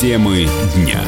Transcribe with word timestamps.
Темы 0.00 0.46
дня. 0.76 1.02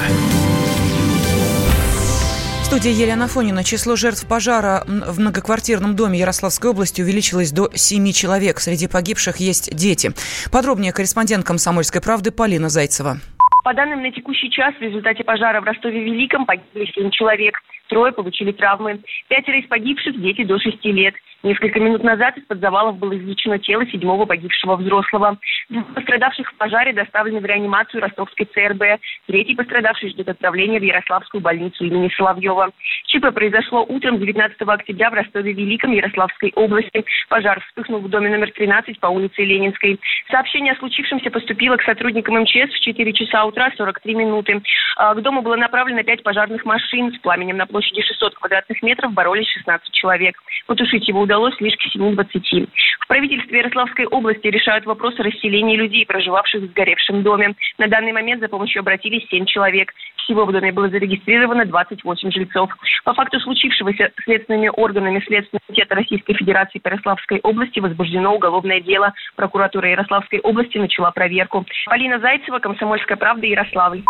В 2.61 2.65
студии 2.65 2.91
Елена 2.91 3.29
Фонина. 3.29 3.63
Число 3.63 3.95
жертв 3.95 4.27
пожара 4.27 4.83
в 4.85 5.21
многоквартирном 5.21 5.95
доме 5.95 6.19
Ярославской 6.19 6.73
области 6.73 7.01
увеличилось 7.01 7.53
до 7.53 7.71
7 7.73 8.11
человек. 8.11 8.59
Среди 8.59 8.89
погибших 8.89 9.37
есть 9.37 9.73
дети. 9.77 10.11
Подробнее 10.51 10.93
корреспондент 10.93 11.47
«Комсомольской 11.47 12.01
правды» 12.03 12.33
Полина 12.33 12.69
Зайцева. 12.69 13.19
По 13.63 13.75
данным 13.75 14.03
на 14.03 14.11
текущий 14.11 14.51
час, 14.51 14.75
в 14.75 14.83
результате 14.83 15.23
пожара 15.23 15.61
в 15.61 15.65
Ростове-Великом 15.65 16.45
погибли 16.45 16.91
7 16.93 17.11
человек. 17.13 17.55
Трое 17.89 18.13
получили 18.13 18.51
травмы. 18.51 18.99
Пятеро 19.29 19.61
из 19.61 19.69
погибших– 19.69 20.21
дети 20.23 20.43
до 20.43 20.59
6 20.59 20.85
лет. 20.87 21.15
Несколько 21.43 21.81
минут 21.81 22.05
назад 22.05 22.37
из-под 22.37 22.61
завалов 22.61 22.99
было 22.99 23.17
извлечено 23.17 23.59
тело 23.59 23.87
седьмого 23.87 24.27
погибшего 24.27 24.77
взрослого. 24.77 25.39
Двое 25.71 25.87
пострадавших 25.87 26.51
в 26.51 26.55
пожаре 26.57 26.93
доставлены 26.93 27.41
в 27.41 27.47
реанимацию 27.47 28.03
ростовской 28.03 28.45
ЦРБ. 28.45 29.01
Третий 29.27 29.55
пострадавший 29.55 30.11
ждет 30.11 30.29
отправления 30.29 30.79
в 30.79 30.83
Ярославскую 30.83 31.41
больницу 31.41 31.85
имени 31.85 32.11
Соловьева. 32.15 32.71
ЧП 33.07 33.33
произошло 33.35 33.87
утром 33.89 34.19
19 34.19 34.61
октября 34.61 35.11
в 35.11 35.15
Ростове-Великом 35.15 35.93
Ярославской 35.93 36.53
области. 36.57 37.05
Пожар 37.31 37.61
вспыхнул 37.69 38.01
в 38.01 38.09
доме 38.11 38.29
номер 38.29 38.51
13 38.53 39.01
по 39.01 39.07
улице 39.07 39.43
Ленинской. 39.43 39.99
Сообщение 40.31 40.75
о 40.75 40.77
случившемся 40.77 41.31
поступило 41.31 41.79
к 41.79 41.83
сотрудникам 41.85 42.39
МЧС 42.41 42.71
в 42.71 42.81
4 42.81 43.13
часа 43.15 43.47
утра 43.47 43.73
43 43.79 44.15
минуты. 44.15 44.61
А, 44.97 45.15
к 45.15 45.23
дому 45.23 45.41
было 45.41 45.57
направлено 45.57 46.03
5 46.03 46.23
пожарных 46.23 46.67
машин. 46.67 47.15
С 47.15 47.19
пламенем 47.19 47.57
на 47.57 47.67
площади 47.67 48.03
600 48.03 48.35
квадратных 48.35 48.83
метров 48.83 49.15
боролись 49.15 49.49
16 49.49 49.91
человек. 49.93 50.37
Потушить 50.67 51.09
его 51.09 51.23
удалось 51.31 51.55
лишь 51.61 51.77
к 51.77 51.97
7.20. 51.97 52.69
В 53.01 53.07
правительстве 53.07 53.59
Ярославской 53.59 54.07
области 54.07 54.49
решают 54.49 54.85
вопрос 54.85 55.19
о 55.21 55.23
расселении 55.23 55.77
людей, 55.77 56.05
проживавших 56.05 56.63
в 56.63 56.67
сгоревшем 56.67 57.23
доме. 57.23 57.55
На 57.79 57.87
данный 57.87 58.13
момент 58.13 58.41
за 58.41 58.49
помощью 58.49 58.81
обратились 58.81 59.29
7 59.31 59.47
человек. 59.47 59.93
Всего 60.17 60.45
в 60.45 60.53
доме 60.53 60.73
было 60.73 60.89
зарегистрировано 60.89 61.67
28 61.67 62.31
жильцов. 62.33 62.71
По 63.05 63.15
факту 63.15 63.39
случившегося 63.41 64.11
следственными 64.25 64.71
органами 64.77 65.23
Следственного 65.27 65.63
комитета 65.67 65.95
Российской 65.95 66.35
Федерации 66.35 66.81
Ярославской 66.85 67.39
области 67.41 67.79
возбуждено 67.79 68.35
уголовное 68.35 68.81
дело. 68.81 69.13
Прокуратура 69.37 69.89
Ярославской 69.89 70.41
области 70.41 70.79
начала 70.79 71.13
проверку. 71.13 71.65
Полина 71.87 72.19
Зайцева, 72.19 72.59
Комсомольская 72.59 73.17
правда, 73.17 73.47
Ярославль. 73.47 74.03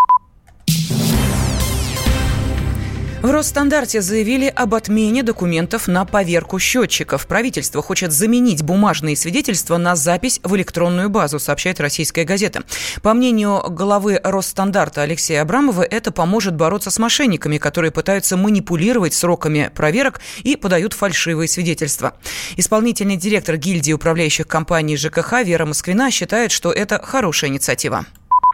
В 3.23 3.31
Росстандарте 3.31 4.01
заявили 4.01 4.47
об 4.47 4.75
отмене 4.75 5.23
документов 5.23 5.89
на 5.89 6.07
поверку 6.07 6.59
счетчиков. 6.59 7.27
Правительство 7.27 7.83
хочет 7.83 8.13
заменить 8.13 8.63
бумажные 8.63 9.15
свидетельства 9.15 9.77
на 9.77 9.95
запись 9.95 10.41
в 10.43 10.57
электронную 10.57 11.11
базу, 11.11 11.39
сообщает 11.39 11.81
российская 11.81 12.25
газета. 12.25 12.63
По 13.03 13.13
мнению 13.13 13.63
главы 13.69 14.19
Росстандарта 14.25 15.03
Алексея 15.03 15.43
Абрамова, 15.43 15.83
это 15.83 16.13
поможет 16.13 16.57
бороться 16.57 16.91
с 16.91 16.99
мошенниками, 16.99 17.59
которые 17.59 17.91
пытаются 17.91 18.39
манипулировать 18.39 19.13
сроками 19.13 19.71
проверок 19.75 20.23
и 20.43 20.57
подают 20.57 20.95
фальшивые 20.95 21.47
свидетельства. 21.47 22.15
Исполнительный 22.57 23.17
директор 23.17 23.59
гильдии 23.59 23.93
управляющих 23.93 24.49
компаний 24.49 24.97
ЖКХ 24.97 25.43
Вера 25.45 25.67
Москвина 25.67 26.11
считает, 26.11 26.53
что 26.53 26.73
это 26.73 26.99
хорошая 27.05 27.51
инициатива. 27.51 28.07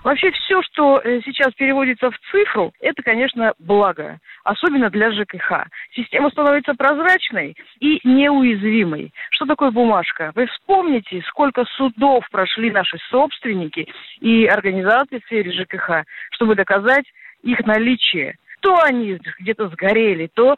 Вообще 0.07 0.31
все, 0.31 0.63
что 0.63 1.01
э, 1.03 1.21
сейчас 1.25 1.53
переводится 1.55 2.13
в 2.13 2.19
цифру, 2.31 2.73
это, 2.81 3.03
конечно, 3.03 3.55
благо, 3.59 4.21
особенно 4.45 4.89
для 4.89 5.11
ЖКХ. 5.11 5.67
Система 5.97 6.31
становится 6.31 6.75
прозрачной 6.75 7.57
и 7.81 7.99
неуязвимой. 8.05 9.13
Что 9.31 9.47
такое 9.47 9.73
бумажка? 9.73 10.31
Вы 10.37 10.47
вспомните, 10.47 11.25
сколько 11.27 11.65
судов 11.77 12.25
прошли 12.31 12.71
наши 12.71 12.99
собственники 13.11 13.89
и 14.21 14.47
организации 14.47 15.19
в 15.19 15.25
сфере 15.25 15.51
ЖКХ, 15.51 16.05
чтобы 16.31 16.55
доказать 16.55 17.07
их 17.43 17.67
наличие 17.67 18.37
то 18.61 18.81
они 18.83 19.21
где-то 19.39 19.69
сгорели, 19.69 20.29
то 20.35 20.57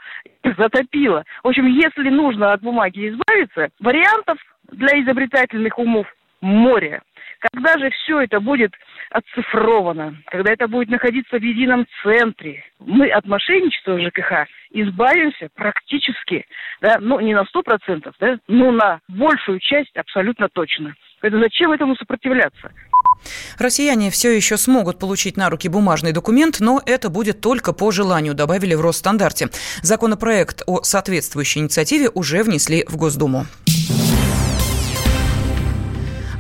затопило. 0.56 1.25
В 1.42 1.48
общем, 1.48 1.66
если 1.66 2.08
нужно 2.08 2.53
от 2.53 2.62
бумаги 2.62 3.08
избавиться, 3.08 3.69
вариантов 3.81 4.38
для 4.70 5.03
изобретательных 5.03 5.78
умов 5.78 6.06
море. 6.41 7.03
Когда 7.41 7.78
же 7.78 7.91
все 7.91 8.21
это 8.21 8.41
будет 8.41 8.72
оцифровано, 9.10 10.16
когда 10.26 10.53
это 10.53 10.66
будет 10.66 10.88
находиться 10.88 11.38
в 11.38 11.43
едином 11.43 11.87
центре, 12.03 12.65
мы 12.81 13.09
от 13.10 13.26
мошенничества 13.26 13.94
в 13.94 14.00
ЖКХ 14.00 14.49
избавимся 14.71 15.49
практически, 15.54 16.47
да, 16.81 16.99
ну 17.00 17.21
не 17.21 17.34
на 17.34 17.44
сто 17.47 17.62
процентов, 17.62 18.15
да, 18.21 18.38
но 18.49 18.72
на 18.72 19.00
большую 19.09 19.60
часть 19.60 19.97
абсолютно 19.97 20.49
точно. 20.49 20.94
Поэтому 21.21 21.43
зачем 21.43 21.72
этому 21.72 21.97
сопротивляться? 21.97 22.72
Россияне 23.59 24.10
все 24.10 24.34
еще 24.34 24.56
смогут 24.56 24.99
получить 24.99 25.37
на 25.37 25.50
руки 25.50 25.69
бумажный 25.69 26.12
документ, 26.12 26.59
но 26.60 26.81
это 26.87 27.09
будет 27.09 27.41
только 27.41 27.72
по 27.72 27.91
желанию, 27.91 28.34
добавили 28.34 28.75
в 28.75 28.81
Росстандарте. 28.81 29.49
Законопроект 29.82 30.62
о 30.66 30.82
соответствующей 30.82 31.60
инициативе 31.60 32.10
уже 32.10 32.43
внесли 32.43 32.84
в 32.88 32.97
Госдуму. 32.97 33.47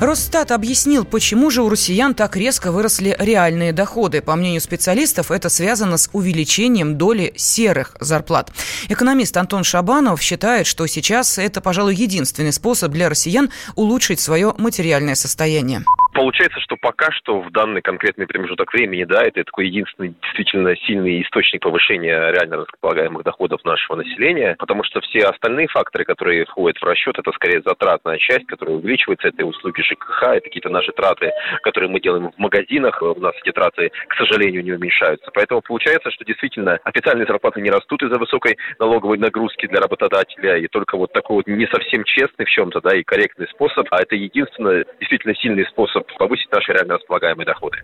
Росстат 0.00 0.52
объяснил, 0.52 1.04
почему 1.04 1.50
же 1.50 1.60
у 1.62 1.68
россиян 1.68 2.14
так 2.14 2.36
резко 2.36 2.70
выросли 2.70 3.16
реальные 3.18 3.72
доходы. 3.72 4.20
По 4.20 4.36
мнению 4.36 4.60
специалистов, 4.60 5.32
это 5.32 5.48
связано 5.48 5.96
с 5.96 6.08
увеличением 6.12 6.96
доли 6.96 7.32
серых 7.36 7.96
зарплат. 7.98 8.52
Экономист 8.88 9.36
Антон 9.36 9.64
Шабанов 9.64 10.22
считает, 10.22 10.68
что 10.68 10.86
сейчас 10.86 11.36
это, 11.36 11.60
пожалуй, 11.60 11.96
единственный 11.96 12.52
способ 12.52 12.92
для 12.92 13.08
россиян 13.08 13.50
улучшить 13.74 14.20
свое 14.20 14.54
материальное 14.56 15.16
состояние. 15.16 15.82
Получается, 16.18 16.58
что 16.58 16.76
пока 16.76 17.12
что 17.12 17.40
в 17.42 17.52
данный 17.52 17.80
конкретный 17.80 18.26
промежуток 18.26 18.72
времени, 18.72 19.04
да, 19.04 19.22
это 19.22 19.44
такой 19.44 19.68
единственный 19.68 20.16
действительно 20.20 20.74
сильный 20.74 21.22
источник 21.22 21.62
повышения 21.62 22.32
реально 22.32 22.56
располагаемых 22.56 23.22
доходов 23.22 23.64
нашего 23.64 23.94
населения, 23.94 24.56
потому 24.58 24.82
что 24.82 25.00
все 25.00 25.20
остальные 25.20 25.68
факторы, 25.68 26.04
которые 26.04 26.44
входят 26.46 26.76
в 26.78 26.84
расчет, 26.84 27.16
это 27.20 27.30
скорее 27.30 27.62
затратная 27.64 28.18
часть, 28.18 28.46
которая 28.46 28.78
увеличивается, 28.78 29.28
это 29.28 29.46
услуги 29.46 29.80
ЖКХ, 29.80 30.24
это 30.24 30.40
какие-то 30.40 30.70
наши 30.70 30.90
траты, 30.90 31.30
которые 31.62 31.88
мы 31.88 32.00
делаем 32.00 32.32
в 32.32 32.38
магазинах, 32.38 33.00
у 33.00 33.20
нас 33.20 33.34
эти 33.40 33.52
траты, 33.52 33.92
к 34.08 34.14
сожалению, 34.16 34.64
не 34.64 34.72
уменьшаются. 34.72 35.30
Поэтому 35.32 35.62
получается, 35.62 36.10
что 36.10 36.24
действительно 36.24 36.80
официальные 36.82 37.26
зарплаты 37.26 37.60
не 37.60 37.70
растут 37.70 38.02
из-за 38.02 38.18
высокой 38.18 38.58
налоговой 38.80 39.18
нагрузки 39.18 39.68
для 39.68 39.78
работодателя, 39.78 40.56
и 40.56 40.66
только 40.66 40.96
вот 40.96 41.12
такой 41.12 41.36
вот 41.36 41.46
не 41.46 41.68
совсем 41.68 42.02
честный 42.02 42.44
в 42.44 42.50
чем-то, 42.50 42.80
да, 42.80 42.96
и 42.96 43.04
корректный 43.04 43.46
способ, 43.46 43.86
а 43.92 44.02
это 44.02 44.16
единственный 44.16 44.84
действительно 44.98 45.36
сильный 45.36 45.64
способ 45.66 46.07
повысить 46.18 46.50
наши 46.52 46.72
реально 46.72 46.94
располагаемые 46.94 47.46
доходы. 47.46 47.78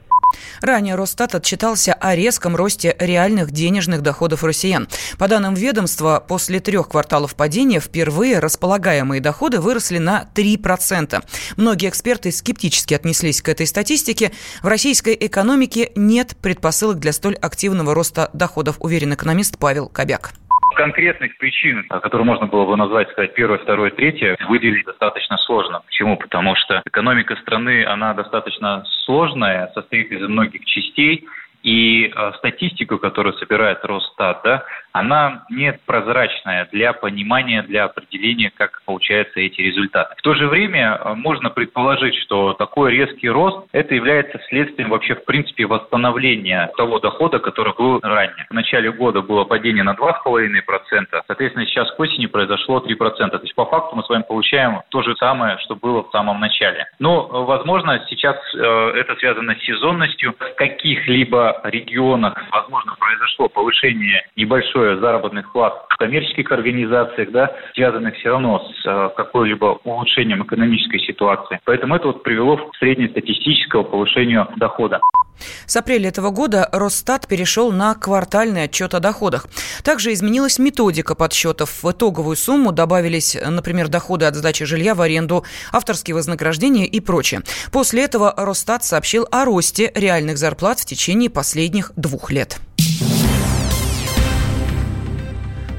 Ранее 0.60 0.94
Росстат 0.94 1.34
отчитался 1.34 1.92
о 1.94 2.14
резком 2.14 2.56
росте 2.56 2.96
реальных 2.98 3.50
денежных 3.50 4.02
доходов 4.02 4.44
россиян. 4.44 4.88
По 5.18 5.28
данным 5.28 5.54
ведомства, 5.54 6.24
после 6.26 6.60
трех 6.60 6.88
кварталов 6.88 7.34
падения 7.36 7.80
впервые 7.80 8.38
располагаемые 8.38 9.20
доходы 9.20 9.60
выросли 9.60 9.98
на 9.98 10.28
3%. 10.34 11.24
Многие 11.56 11.88
эксперты 11.88 12.32
скептически 12.32 12.94
отнеслись 12.94 13.42
к 13.42 13.48
этой 13.48 13.66
статистике. 13.66 14.32
В 14.62 14.66
российской 14.66 15.16
экономике 15.18 15.92
нет 15.94 16.36
предпосылок 16.40 16.98
для 16.98 17.12
столь 17.12 17.34
активного 17.36 17.94
роста 17.94 18.30
доходов, 18.32 18.76
уверен 18.80 19.14
экономист 19.14 19.58
Павел 19.58 19.88
Кобяк 19.88 20.32
конкретных 20.74 21.36
причин, 21.38 21.84
которые 21.88 22.26
можно 22.26 22.46
было 22.46 22.66
бы 22.66 22.76
назвать, 22.76 23.10
сказать, 23.10 23.34
первое, 23.34 23.58
второе, 23.58 23.90
третье, 23.90 24.36
выделить 24.48 24.84
достаточно 24.84 25.38
сложно. 25.38 25.80
Почему? 25.86 26.16
Потому 26.16 26.54
что 26.56 26.82
экономика 26.84 27.36
страны, 27.36 27.84
она 27.84 28.14
достаточно 28.14 28.84
сложная, 29.04 29.70
состоит 29.74 30.10
из 30.12 30.20
многих 30.28 30.64
частей, 30.64 31.26
и 31.62 32.12
э, 32.14 32.32
статистику, 32.36 32.98
которую 32.98 33.32
собирает 33.34 33.82
Росстат, 33.84 34.42
да, 34.44 34.64
она 34.94 35.42
не 35.50 35.72
прозрачная 35.72 36.68
для 36.70 36.92
понимания, 36.92 37.62
для 37.62 37.84
определения, 37.84 38.52
как 38.56 38.80
получаются 38.86 39.40
эти 39.40 39.60
результаты. 39.60 40.14
В 40.16 40.22
то 40.22 40.34
же 40.34 40.46
время 40.46 40.96
э, 40.96 41.14
можно 41.14 41.50
предположить, 41.50 42.14
что 42.22 42.52
такой 42.52 42.92
резкий 42.92 43.28
рост– 43.28 43.66
это 43.72 43.92
является 43.96 44.38
следствием 44.48 44.90
вообще, 44.90 45.16
в 45.16 45.24
принципе, 45.24 45.66
восстановления 45.66 46.70
того 46.76 47.00
дохода, 47.00 47.40
который 47.40 47.74
был 47.76 47.98
ранее. 48.02 48.46
В 48.48 48.54
начале 48.54 48.92
года 48.92 49.20
было 49.20 49.44
падение 49.44 49.82
на 49.82 49.94
2,5%, 49.94 51.22
соответственно, 51.26 51.66
сейчас 51.66 51.90
к 51.90 51.98
осени 51.98 52.26
произошло 52.26 52.78
3%. 52.78 53.30
То 53.30 53.38
есть, 53.42 53.54
по 53.56 53.64
факту 53.64 53.96
мы 53.96 54.04
с 54.04 54.08
вами 54.08 54.22
получаем 54.22 54.82
то 54.90 55.02
же 55.02 55.16
самое, 55.16 55.58
что 55.58 55.74
было 55.74 56.04
в 56.04 56.10
самом 56.12 56.38
начале. 56.38 56.86
Но, 57.00 57.44
возможно, 57.44 58.00
сейчас 58.08 58.36
э, 58.54 58.92
это 58.94 59.16
связано 59.16 59.56
с 59.56 59.64
сезонностью. 59.64 60.36
В 60.38 60.54
каких-либо 60.54 61.60
регионах, 61.64 62.40
возможно, 62.52 62.94
произошло 63.00 63.48
повышение 63.48 64.24
небольшое 64.36 64.83
такое 64.84 65.00
заработных 65.00 65.50
плат 65.52 65.86
в 65.88 65.96
коммерческих 65.96 66.50
организациях, 66.52 67.30
да, 67.30 67.50
связанных 67.74 68.14
все 68.16 68.30
равно 68.30 68.58
с 68.58 68.86
э, 68.86 69.10
какой-либо 69.16 69.78
улучшением 69.84 70.42
экономической 70.42 70.98
ситуации. 71.00 71.58
Поэтому 71.64 71.96
это 71.96 72.08
вот 72.08 72.22
привело 72.22 72.56
к 72.56 72.76
среднестатистическому 72.76 73.84
повышению 73.84 74.48
дохода. 74.56 75.00
С 75.66 75.76
апреля 75.76 76.08
этого 76.08 76.30
года 76.30 76.68
Росстат 76.72 77.26
перешел 77.26 77.72
на 77.72 77.94
квартальный 77.94 78.64
отчет 78.64 78.94
о 78.94 79.00
доходах. 79.00 79.46
Также 79.82 80.12
изменилась 80.12 80.58
методика 80.58 81.14
подсчетов. 81.14 81.82
В 81.82 81.90
итоговую 81.90 82.36
сумму 82.36 82.70
добавились, 82.70 83.36
например, 83.42 83.88
доходы 83.88 84.26
от 84.26 84.34
сдачи 84.34 84.64
жилья 84.64 84.94
в 84.94 85.00
аренду, 85.00 85.44
авторские 85.72 86.14
вознаграждения 86.14 86.86
и 86.86 87.00
прочее. 87.00 87.40
После 87.72 88.04
этого 88.04 88.34
Росстат 88.36 88.84
сообщил 88.84 89.26
о 89.30 89.44
росте 89.44 89.90
реальных 89.94 90.38
зарплат 90.38 90.78
в 90.78 90.84
течение 90.84 91.30
последних 91.30 91.92
двух 91.96 92.30
лет. 92.30 92.60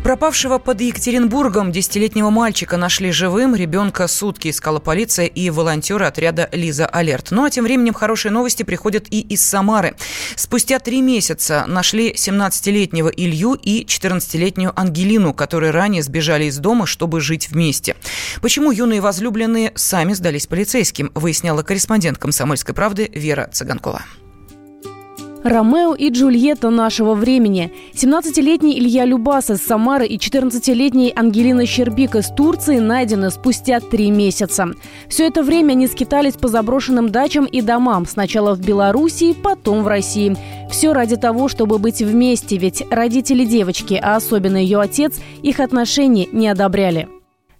Пропавшего 0.05 0.59
под 0.59 0.81
Екатеринбургом 0.81 1.71
десятилетнего 1.71 2.29
мальчика 2.29 2.77
нашли 2.77 3.11
живым. 3.11 3.55
Ребенка 3.55 4.07
сутки 4.07 4.51
искала 4.51 4.79
полиция 4.79 5.25
и 5.25 5.49
волонтеры 5.49 6.05
отряда 6.05 6.47
«Лиза 6.51 6.85
Алерт». 6.85 7.31
Ну 7.31 7.43
а 7.43 7.49
тем 7.49 7.63
временем 7.63 7.95
хорошие 7.95 8.31
новости 8.31 8.61
приходят 8.61 9.07
и 9.09 9.19
из 9.21 9.43
Самары. 9.43 9.95
Спустя 10.35 10.77
три 10.77 11.01
месяца 11.01 11.65
нашли 11.65 12.13
17-летнего 12.13 13.09
Илью 13.09 13.55
и 13.55 13.83
14-летнюю 13.83 14.79
Ангелину, 14.79 15.33
которые 15.33 15.71
ранее 15.71 16.03
сбежали 16.03 16.43
из 16.45 16.59
дома, 16.59 16.85
чтобы 16.85 17.19
жить 17.19 17.49
вместе. 17.49 17.95
Почему 18.43 18.69
юные 18.69 19.01
возлюбленные 19.01 19.71
сами 19.73 20.13
сдались 20.13 20.45
полицейским, 20.45 21.11
выясняла 21.15 21.63
корреспондент 21.63 22.19
«Комсомольской 22.19 22.75
правды» 22.75 23.09
Вера 23.11 23.49
Цыганкова. 23.51 24.03
Ромео 25.45 25.93
и 25.93 26.09
Джульетта 26.09 26.71
нашего 26.71 27.13
времени. 27.13 27.71
17-летний 27.93 28.79
Илья 28.79 29.05
Любас 29.05 29.51
из 29.51 29.61
Самары 29.61 30.07
и 30.07 30.17
14-летний 30.17 31.13
Ангелина 31.15 31.67
Щербик 31.67 32.15
из 32.15 32.29
Турции 32.29 32.79
найдены 32.79 33.29
спустя 33.29 33.79
три 33.79 34.09
месяца. 34.09 34.69
Все 35.07 35.27
это 35.27 35.43
время 35.43 35.73
они 35.73 35.85
скитались 35.85 36.33
по 36.33 36.47
заброшенным 36.47 37.11
дачам 37.11 37.45
и 37.45 37.61
домам. 37.61 38.07
Сначала 38.07 38.55
в 38.55 38.59
Белоруссии, 38.59 39.33
потом 39.33 39.83
в 39.83 39.87
России. 39.87 40.35
Все 40.71 40.93
ради 40.93 41.15
того, 41.15 41.47
чтобы 41.47 41.77
быть 41.77 42.01
вместе, 42.01 42.57
ведь 42.57 42.81
родители 42.89 43.45
девочки, 43.45 43.99
а 44.01 44.15
особенно 44.15 44.57
ее 44.57 44.81
отец, 44.81 45.13
их 45.43 45.59
отношения 45.59 46.27
не 46.31 46.47
одобряли. 46.47 47.07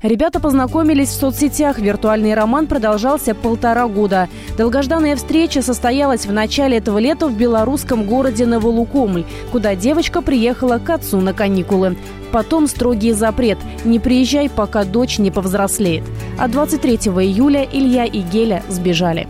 Ребята 0.06 0.40
познакомились 0.40 1.10
в 1.10 1.20
соцсетях. 1.20 1.80
Виртуальный 1.80 2.36
роман 2.36 2.68
продолжался 2.68 3.34
полтора 3.34 3.88
года. 3.88 4.30
Долгожданная 4.56 5.16
встреча 5.16 5.64
состоялась 5.64 6.28
в 6.28 6.32
начале 6.32 6.78
этого 6.78 7.00
лета 7.00 7.28
в 7.28 7.36
белорусском 7.36 8.06
городе 8.06 8.46
Новолукомль, 8.46 9.26
куда 9.52 9.74
девочка 9.74 10.22
приехала 10.22 10.78
к 10.78 10.92
отцу 10.92 11.22
на 11.22 11.34
каникулы. 11.34 11.98
Потом 12.32 12.68
строгий 12.68 13.14
запрет– 13.14 13.58
не 13.84 13.98
приезжай, 13.98 14.48
пока 14.48 14.84
дочь 14.84 15.18
не 15.18 15.32
повзрослеет. 15.32 16.04
А 16.38 16.48
23 16.50 16.98
июля 16.98 17.64
Илья 17.64 18.06
и 18.06 18.20
Геля 18.22 18.62
сбежали. 18.70 19.28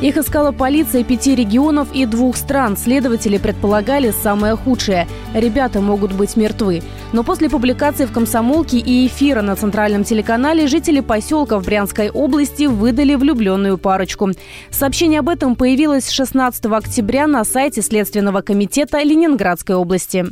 Их 0.00 0.16
искала 0.16 0.52
полиция 0.52 1.02
пяти 1.02 1.34
регионов 1.34 1.88
и 1.92 2.06
двух 2.06 2.36
стран. 2.36 2.76
Следователи 2.76 3.36
предполагали 3.36 4.12
самое 4.12 4.54
худшее. 4.54 5.08
Ребята 5.34 5.80
могут 5.80 6.12
быть 6.12 6.36
мертвы. 6.36 6.82
Но 7.12 7.24
после 7.24 7.50
публикации 7.50 8.06
в 8.06 8.12
«Комсомолке» 8.12 8.78
и 8.78 9.08
эфира 9.08 9.42
на 9.42 9.56
центральном 9.56 10.04
телеканале 10.04 10.68
жители 10.68 11.00
поселка 11.00 11.58
в 11.58 11.64
Брянской 11.64 12.10
области 12.10 12.66
выдали 12.66 13.16
влюбленную 13.16 13.76
парочку. 13.76 14.30
Сообщение 14.70 15.18
об 15.18 15.30
этом 15.30 15.56
появилось 15.56 16.08
16 16.10 16.66
октября 16.66 17.26
на 17.26 17.42
сайте 17.44 17.82
Следственного 17.82 18.42
комитета 18.42 19.02
Ленинградской 19.02 19.74
области. 19.74 20.26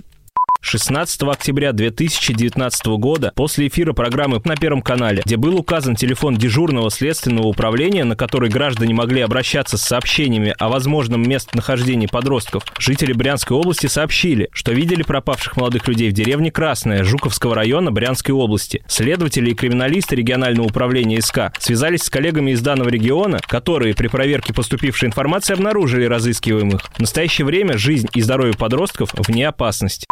16 0.67 1.23
октября 1.23 1.73
2019 1.73 2.87
года 2.99 3.31
после 3.37 3.69
эфира 3.69 3.93
программы 3.93 4.43
на 4.45 4.57
Первом 4.57 4.83
канале, 4.83 5.23
где 5.25 5.37
был 5.37 5.55
указан 5.57 5.95
телефон 5.95 6.35
дежурного 6.35 6.91
следственного 6.91 7.47
управления, 7.47 8.03
на 8.03 8.17
который 8.17 8.51
граждане 8.51 8.93
могли 8.93 9.21
обращаться 9.21 9.79
с 9.79 9.83
сообщениями 9.83 10.57
о 10.59 10.69
возможном 10.69 11.23
местонахождении 11.23 12.09
подростков, 12.09 12.65
жители 12.81 13.13
Брянской 13.13 13.57
области 13.57 13.87
сообщили, 13.87 14.49
что 14.51 14.73
видели 14.73 15.05
пропавших 15.05 15.57
молодых 15.57 15.87
людей 15.87 16.11
в 16.11 16.15
деревне 16.15 16.51
Красная 16.51 17.05
Жуковского 17.05 17.55
района 17.55 17.93
Брянской 17.93 18.35
области. 18.35 18.83
Следователи 18.89 19.51
и 19.51 19.55
криминалисты 19.55 20.17
регионального 20.17 20.67
управления 20.67 21.21
СК 21.21 21.53
связались 21.61 22.03
с 22.03 22.11
коллегами 22.11 22.51
из 22.51 22.61
данного 22.61 22.89
региона, 22.89 23.39
которые 23.47 23.95
при 23.95 24.09
проверке 24.09 24.53
поступившей 24.53 25.07
информации 25.07 25.55
обнаружили 25.55 26.07
разыскиваемых. 26.07 26.83
В 26.97 26.99
настоящее 26.99 27.45
время 27.45 27.79
жизнь 27.79 28.09
и 28.15 28.21
здоровье 28.21 28.55
подростков 28.55 29.15
вне 29.15 29.47
опасности. 29.47 30.07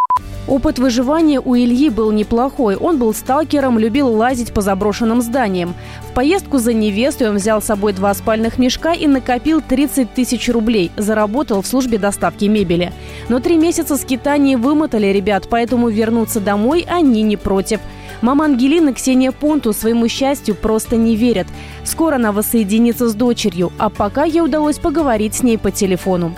Опыт 0.47 0.79
выживания 0.79 1.41
у 1.41 1.57
Ильи 1.57 1.89
был 1.89 2.13
неплохой. 2.13 2.77
Он 2.77 2.99
был 2.99 3.15
сталкером, 3.15 3.79
любил 3.79 4.13
лазить 4.13 4.53
по 4.53 4.61
заброшенным 4.61 5.23
зданиям. 5.23 5.75
В 6.11 6.13
поездку 6.13 6.59
за 6.59 6.75
невестой 6.75 7.31
он 7.31 7.37
взял 7.37 7.63
с 7.63 7.65
собой 7.65 7.95
два 7.95 8.13
спальных 8.13 8.59
мешка 8.59 8.93
и 8.93 9.07
накопил 9.07 9.63
30 9.63 10.13
тысяч 10.13 10.51
рублей. 10.51 10.91
Заработал 10.99 11.63
в 11.63 11.67
службе 11.67 11.97
доставки 11.97 12.45
мебели. 12.45 12.93
Но 13.31 13.41
три 13.41 13.57
месяца 13.57 13.97
скитаний 13.97 14.57
вымотали 14.57 15.07
ребят, 15.07 15.47
поэтому 15.49 15.89
вернуться 15.89 16.41
домой 16.41 16.85
они 16.89 17.23
не 17.23 17.39
против. 17.39 17.81
Мама 18.21 18.45
Ангелины 18.45 18.93
Ксения 18.93 19.33
Понту 19.33 19.73
своему 19.73 20.09
счастью 20.09 20.55
просто 20.55 20.97
не 20.97 21.17
верит. 21.17 21.47
Скоро 21.85 22.17
она 22.17 22.33
воссоединится 22.33 23.09
с 23.09 23.15
дочерью, 23.15 23.73
а 23.79 23.89
пока 23.89 24.25
ей 24.25 24.43
удалось 24.43 24.79
поговорить 24.79 25.35
с 25.35 25.43
ней 25.43 25.57
по 25.57 25.71
телефону. 25.71 26.35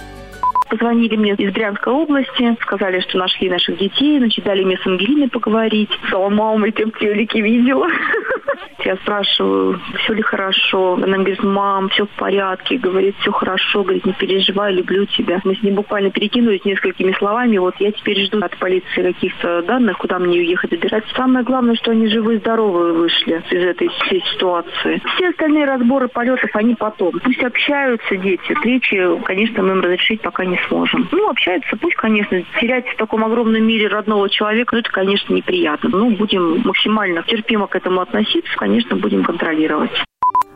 Позвонили 0.69 1.17
мне 1.17 1.35
из 1.35 1.53
Брянской 1.53 1.93
области, 1.93 2.57
сказали, 2.63 3.01
что 3.01 3.19
нашли 3.19 3.49
наших 3.49 3.79
детей, 3.79 4.19
значит, 4.19 4.45
дали 4.45 4.65
мне 4.65 4.77
с 4.79 4.87
Ангелиной 4.87 5.29
поговорить. 5.29 5.91
Сказала, 6.03 6.29
мама, 6.29 6.67
в 6.67 6.73
телеке 6.73 7.41
видела. 7.41 7.87
Я 8.85 8.97
спрашиваю, 8.97 9.81
все 9.99 10.13
ли 10.15 10.23
хорошо. 10.23 10.95
Она 10.95 11.19
говорит, 11.19 11.43
мам, 11.43 11.89
все 11.89 12.07
в 12.07 12.11
порядке. 12.11 12.79
Говорит, 12.79 13.17
все 13.21 13.33
хорошо. 13.33 13.83
Говорит, 13.83 14.07
не 14.07 14.13
переживай, 14.13 14.75
люблю 14.75 15.07
тебя. 15.07 15.41
Мы 15.45 15.57
с 15.57 15.63
ней 15.63 15.73
буквально 15.73 16.11
перекинулись 16.11 16.65
несколькими 16.65 17.13
словами. 17.13 17.59
Вот 17.59 17.75
я 17.81 17.93
теперь 17.93 18.25
жду 18.25 18.39
от 18.41 18.57
полиции 18.59 19.13
каких-то 19.13 19.63
данных, 19.63 19.99
куда 19.99 20.19
мне 20.19 20.39
уехать 20.39 20.71
забирать. 20.71 21.05
Самое 21.15 21.45
главное, 21.45 21.75
что 21.75 21.91
они 21.93 22.07
живы 22.09 22.35
и 22.35 22.39
здоровы 22.39 22.93
вышли 22.93 23.43
из 23.51 23.65
этой 23.65 23.89
всей 23.89 24.23
ситуации. 24.33 25.03
Все 25.15 25.31
остальные 25.31 25.65
разборы 25.65 26.09
полетов, 26.09 26.51
они 26.55 26.75
потом. 26.75 27.13
Пусть 27.21 27.43
общаются 27.43 28.17
дети. 28.17 28.55
Встречи, 28.55 29.23
конечно, 29.25 29.63
мы 29.63 29.71
им 29.73 29.81
разрешить 29.81 30.21
пока 30.21 30.45
не 30.45 30.56
сможем. 30.69 31.09
Ну, 31.11 31.29
общаются, 31.31 31.77
пусть, 31.77 31.97
конечно, 31.97 32.43
терять 32.61 32.87
в 32.89 32.97
таком 32.97 33.25
огромном 33.25 33.63
мире 33.65 33.89
родного 33.89 34.29
человека, 34.29 34.75
ну, 34.75 34.81
это, 34.81 34.91
конечно, 34.91 35.33
неприятно. 35.33 35.91
Ну, 35.91 36.11
будем 36.11 36.63
максимально 36.65 37.23
терпимо 37.23 37.67
к 37.67 37.77
этому 37.77 38.01
относиться, 38.01 38.51
конечно, 38.57 38.97
будем 38.97 39.25
контролировать. 39.25 39.91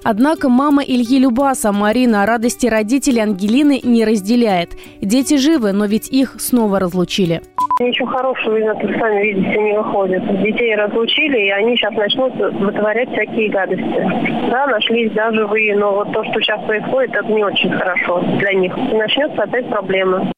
Однако 0.03 0.49
мама 0.49 0.83
Ильи 0.83 1.19
Любаса, 1.19 1.73
Марина, 1.73 2.25
радости 2.25 2.67
родителей 2.67 3.21
Ангелины 3.21 3.81
не 3.83 4.05
разделяет. 4.05 4.71
Дети 5.03 5.37
живы, 5.37 5.73
но 5.73 5.85
ведь 5.85 6.09
их 6.09 6.37
снова 6.39 6.81
разлучили. 6.81 7.43
Ничего 7.81 8.09
хорошего 8.09 8.57
из 8.57 8.67
этого, 8.67 8.93
сами 8.99 9.23
видите, 9.23 9.59
не 9.59 9.73
выходит. 9.73 10.23
Детей 10.43 10.77
разлучили, 10.77 11.47
и 11.47 11.51
они 11.51 11.75
сейчас 11.77 11.95
начнут 11.95 12.35
вытворять 12.35 13.11
всякие 13.11 13.49
гадости. 13.49 14.51
Да, 14.51 14.67
нашлись, 14.67 15.11
да, 15.13 15.33
живые, 15.33 15.75
но 15.77 15.95
вот 15.95 16.13
то, 16.13 16.23
что 16.25 16.43
сейчас 16.43 16.63
происходит, 16.67 17.15
это 17.15 17.33
не 17.33 17.43
очень 17.43 17.73
хорошо 17.73 18.21
для 18.39 18.53
них. 18.53 18.77
И 18.77 18.95
начнется 18.95 19.43
опять 19.43 19.67
проблемы. 19.71 20.31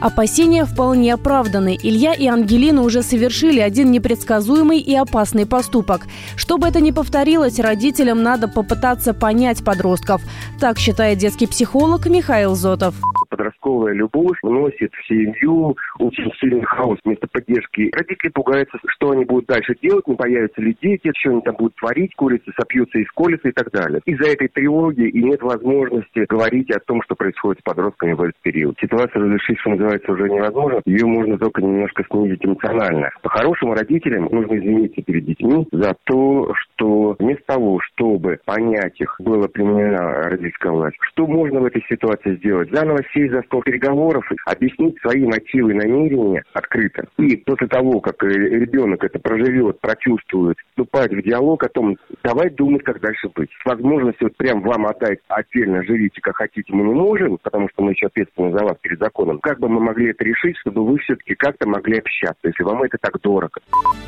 Опасения 0.00 0.64
вполне 0.64 1.12
оправданы. 1.12 1.78
Илья 1.82 2.14
и 2.14 2.26
Ангелина 2.26 2.80
уже 2.80 3.02
совершили 3.02 3.60
один 3.60 3.90
непредсказуемый 3.90 4.80
и 4.80 4.96
опасный 4.96 5.46
поступок. 5.46 6.06
Чтобы 6.36 6.66
это 6.66 6.80
не 6.80 6.92
повторилось, 6.92 7.60
родителям 7.60 8.22
надо 8.22 8.48
попытаться 8.48 9.12
понять 9.12 9.62
подростков. 9.62 10.22
Так 10.58 10.78
считает 10.78 11.18
детский 11.18 11.46
психолог 11.46 12.06
Михаил 12.06 12.54
Зотов 12.54 12.94
подростковая 13.30 13.94
любовь 13.94 14.36
вносит 14.42 14.92
в 14.92 15.06
семью 15.06 15.76
очень 15.98 16.30
сильный 16.40 16.64
хаос 16.64 16.98
вместо 17.04 17.26
поддержки. 17.28 17.90
Родители 17.92 18.30
пугаются, 18.30 18.78
что 18.88 19.12
они 19.12 19.24
будут 19.24 19.46
дальше 19.46 19.74
делать, 19.80 20.06
не 20.06 20.16
появятся 20.16 20.60
ли 20.60 20.76
дети, 20.82 21.12
что 21.16 21.30
они 21.30 21.40
там 21.42 21.54
будут 21.56 21.76
творить, 21.76 22.14
курицы 22.16 22.52
сопьются 22.58 22.98
из 22.98 23.10
колеса 23.12 23.48
и 23.48 23.52
так 23.52 23.70
далее. 23.70 24.00
Из-за 24.04 24.30
этой 24.30 24.48
тревоги 24.48 25.08
и 25.08 25.22
нет 25.22 25.42
возможности 25.42 26.26
говорить 26.28 26.70
о 26.70 26.80
том, 26.80 27.02
что 27.02 27.14
происходит 27.14 27.60
с 27.60 27.62
подростками 27.62 28.12
в 28.12 28.22
этот 28.22 28.36
период. 28.42 28.76
Ситуация 28.80 29.22
разрешить, 29.22 29.58
что 29.60 29.70
называется, 29.70 30.12
уже 30.12 30.28
невозможно. 30.28 30.80
Ее 30.84 31.06
можно 31.06 31.38
только 31.38 31.62
немножко 31.62 32.04
снизить 32.10 32.44
эмоционально. 32.44 33.10
По-хорошему 33.22 33.74
родителям 33.74 34.28
нужно 34.30 34.58
извиниться 34.58 35.02
перед 35.02 35.24
детьми 35.24 35.66
за 35.72 35.94
то, 36.04 36.52
что 36.54 37.16
вместо 37.18 37.44
того, 37.46 37.80
чтобы 37.80 38.38
понять 38.44 39.00
их, 39.00 39.14
была 39.20 39.48
применена 39.48 40.28
родительская 40.28 40.72
власть. 40.72 40.96
Что 41.12 41.26
можно 41.26 41.60
в 41.60 41.64
этой 41.66 41.84
ситуации 41.88 42.36
сделать? 42.36 42.70
Заново 42.72 42.98
сесть 43.12 43.19
за 43.28 43.42
стол 43.42 43.62
переговоров, 43.62 44.24
объяснить 44.46 44.98
свои 45.00 45.24
мотивы 45.24 45.72
и 45.72 45.74
намерения 45.74 46.42
открыто. 46.52 47.06
И 47.18 47.36
после 47.36 47.66
того, 47.66 48.00
как 48.00 48.22
ребенок 48.22 49.04
это 49.04 49.18
проживет, 49.18 49.80
прочувствует, 49.80 50.56
вступать 50.70 51.12
в 51.12 51.22
диалог 51.22 51.62
о 51.64 51.68
том, 51.68 51.96
давай 52.22 52.50
думать, 52.50 52.82
как 52.82 53.00
дальше 53.00 53.28
быть. 53.34 53.50
С 53.62 53.66
возможностью 53.66 54.28
вот 54.28 54.36
прям 54.36 54.62
вам 54.62 54.86
отдать 54.86 55.18
отдельно, 55.28 55.82
живите 55.84 56.20
как 56.20 56.36
хотите, 56.36 56.72
мы 56.72 56.84
не 56.84 56.94
можем, 56.94 57.38
потому 57.42 57.68
что 57.70 57.82
мы 57.82 57.92
еще 57.92 58.06
ответственны 58.06 58.52
за 58.52 58.64
вас 58.64 58.76
перед 58.80 58.98
законом. 58.98 59.38
Как 59.40 59.58
бы 59.58 59.68
мы 59.68 59.80
могли 59.80 60.10
это 60.10 60.24
решить, 60.24 60.56
чтобы 60.58 60.84
вы 60.84 60.98
все-таки 60.98 61.34
как-то 61.34 61.68
могли 61.68 61.98
общаться, 61.98 62.40
если 62.44 62.62
вам 62.62 62.82
это 62.82 62.96
так 63.00 63.20
дорого? 63.20 63.60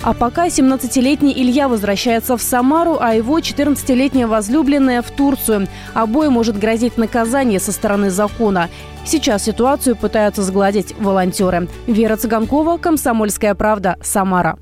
А 0.02 0.14
пока 0.14 0.46
17-летний 0.46 1.32
Илья 1.32 1.68
возвращается 1.68 2.36
в 2.36 2.42
Самару, 2.42 2.96
а 3.00 3.14
его 3.14 3.38
14-летняя 3.38 4.26
возлюбленная 4.26 5.02
в 5.02 5.10
Турцию. 5.10 5.66
Обоим 5.94 6.32
может 6.32 6.58
грозить 6.58 6.96
наказание 6.96 7.60
со 7.60 7.72
стороны 7.72 8.10
закона. 8.10 8.68
Сейчас 9.04 9.44
ситуацию 9.44 9.96
пытаются 9.96 10.42
сгладить 10.42 10.94
волонтеры. 10.98 11.68
Вера 11.86 12.16
Цыганкова, 12.16 12.78
«Комсомольская 12.78 13.54
правда», 13.54 13.96
Самара. 14.02 14.58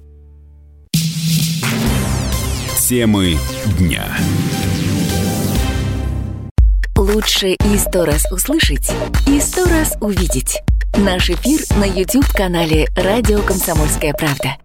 Темы 2.78 3.36
дня. 3.78 4.04
Лучше 6.96 7.50
и 7.52 7.78
сто 7.78 8.04
раз 8.04 8.30
услышать, 8.32 8.92
и 9.26 9.40
сто 9.40 9.64
раз 9.66 9.96
увидеть. 10.00 10.60
Наш 10.96 11.30
эфир 11.30 11.60
на 11.78 11.84
YouTube-канале 11.84 12.88
«Радио 12.96 13.40
Комсомольская 13.42 14.12
правда». 14.12 14.56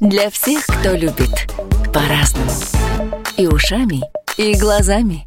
Для 0.00 0.28
всех, 0.28 0.66
кто 0.66 0.92
любит 0.92 1.50
по-разному. 1.94 2.50
И 3.36 3.46
ушами, 3.46 4.02
и 4.36 4.54
глазами. 4.54 5.24